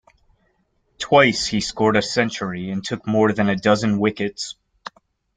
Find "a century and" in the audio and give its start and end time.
1.95-2.83